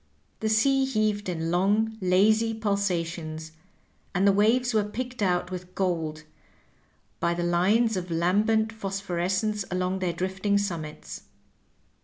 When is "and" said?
4.15-4.25